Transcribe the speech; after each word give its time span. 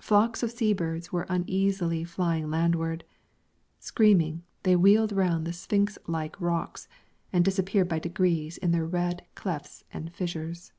Flocks 0.00 0.42
of 0.42 0.50
sea 0.50 0.72
birds 0.72 1.12
were 1.12 1.24
uneasily 1.28 2.02
flying 2.02 2.50
landward; 2.50 3.04
screaming, 3.78 4.42
they 4.64 4.74
wheeled 4.74 5.12
round 5.12 5.46
the 5.46 5.52
sphinx 5.52 5.96
like 6.08 6.34
rocks, 6.40 6.88
and 7.32 7.44
disappeared 7.44 7.86
by 7.88 8.00
degrees 8.00 8.58
in 8.58 8.72
their 8.72 8.84
red 8.88 9.24
clefts 9.36 9.84
and 9.92 10.12
fissures. 10.12 10.72